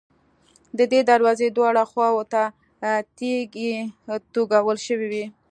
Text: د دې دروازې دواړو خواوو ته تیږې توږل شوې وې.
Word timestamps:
د 0.77 0.79
دې 0.91 1.01
دروازې 1.09 1.47
دواړو 1.51 1.83
خواوو 1.91 2.23
ته 2.33 2.41
تیږې 3.17 3.73
توږل 4.33 4.77
شوې 4.87 5.07
وې. 5.11 5.25